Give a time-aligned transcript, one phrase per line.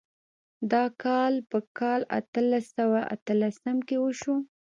[0.71, 4.35] دا کار په کال اتلس سوه اتلسم کې وشو.